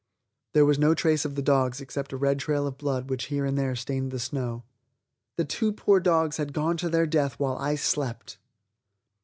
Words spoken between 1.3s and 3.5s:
the dogs except a red trail of blood which here